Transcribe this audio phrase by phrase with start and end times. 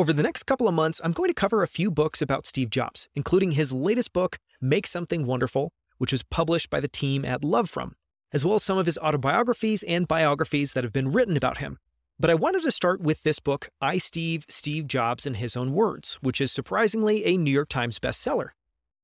[0.00, 2.70] Over the next couple of months, I'm going to cover a few books about Steve
[2.70, 7.42] Jobs, including his latest book, Make Something Wonderful, which was published by the team at
[7.42, 7.90] LoveFrom,
[8.32, 11.76] as well as some of his autobiographies and biographies that have been written about him.
[12.18, 15.74] But I wanted to start with this book, I, Steve, Steve Jobs in His Own
[15.74, 18.52] Words, which is surprisingly a New York Times bestseller.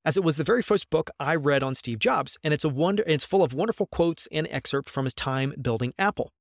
[0.02, 2.70] As it was the very first book I read on Steve Jobs, and it's a
[2.70, 6.32] wonder it's full of wonderful quotes and excerpt from his time building Apple.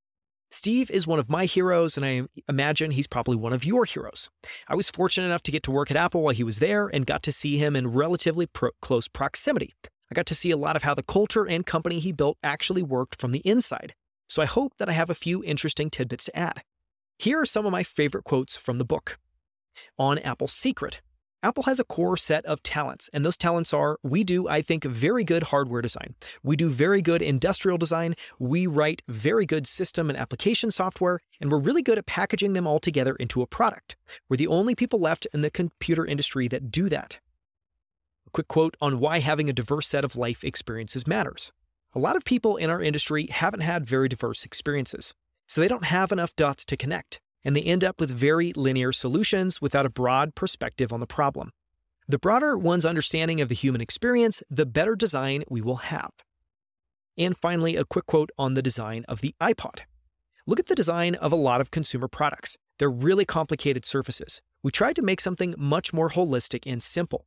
[0.55, 4.29] Steve is one of my heroes, and I imagine he's probably one of your heroes.
[4.69, 7.05] I was fortunate enough to get to work at Apple while he was there and
[7.05, 9.73] got to see him in relatively pro- close proximity.
[10.09, 12.83] I got to see a lot of how the culture and company he built actually
[12.83, 13.95] worked from the inside.
[14.29, 16.63] So I hope that I have a few interesting tidbits to add.
[17.19, 19.19] Here are some of my favorite quotes from the book.
[19.99, 21.01] On Apple's secret,
[21.45, 24.83] Apple has a core set of talents, and those talents are we do, I think,
[24.83, 26.15] very good hardware design.
[26.41, 28.15] We do very good industrial design.
[28.39, 32.65] We write very good system and application software, and we're really good at packaging them
[32.65, 33.95] all together into a product.
[34.27, 37.19] We're the only people left in the computer industry that do that.
[38.25, 41.51] A quick quote on why having a diverse set of life experiences matters.
[41.93, 45.13] A lot of people in our industry haven't had very diverse experiences,
[45.47, 48.91] so they don't have enough dots to connect and they end up with very linear
[48.91, 51.51] solutions without a broad perspective on the problem.
[52.07, 56.11] The broader one's understanding of the human experience, the better design we will have.
[57.17, 59.81] And finally, a quick quote on the design of the iPod.
[60.45, 62.57] Look at the design of a lot of consumer products.
[62.77, 64.41] They're really complicated surfaces.
[64.61, 67.25] We tried to make something much more holistic and simple.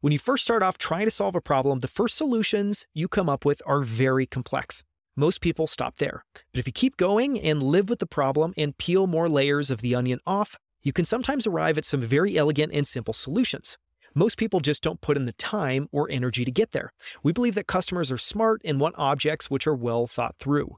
[0.00, 3.28] When you first start off trying to solve a problem, the first solutions you come
[3.28, 4.84] up with are very complex.
[5.18, 6.24] Most people stop there.
[6.52, 9.80] But if you keep going and live with the problem and peel more layers of
[9.80, 13.78] the onion off, you can sometimes arrive at some very elegant and simple solutions.
[14.14, 16.92] Most people just don't put in the time or energy to get there.
[17.22, 20.76] We believe that customers are smart and want objects which are well thought through.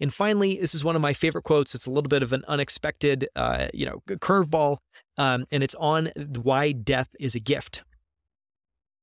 [0.00, 1.74] And finally, this is one of my favorite quotes.
[1.74, 4.78] It's a little bit of an unexpected, uh, you know, curveball,
[5.18, 7.82] um, and it's on why death is a gift.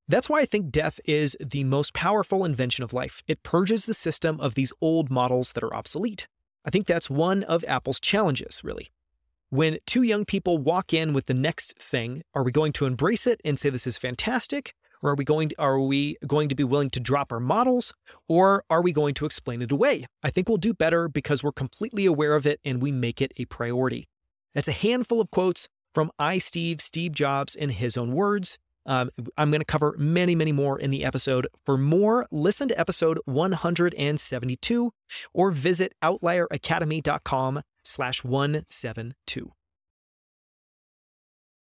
[0.08, 3.22] That's why I think death is the most powerful invention of life.
[3.28, 6.28] It purges the system of these old models that are obsolete.
[6.66, 8.90] I think that's one of Apple's challenges, really.
[9.50, 13.28] When two young people walk in with the next thing, are we going to embrace
[13.28, 14.74] it and say this is fantastic?
[15.02, 17.94] Or are we going to, are we going to be willing to drop our models?
[18.28, 20.06] Or are we going to explain it away?
[20.24, 23.34] I think we'll do better because we're completely aware of it and we make it
[23.38, 24.08] a priority.
[24.54, 28.58] That's a handful of quotes from I, Steve, Steve Jobs in his own words.
[28.86, 31.48] Um, I'm going to cover many, many more in the episode.
[31.66, 34.94] For more, listen to episode 172
[35.34, 39.52] or visit outlieracademy.com slash 172.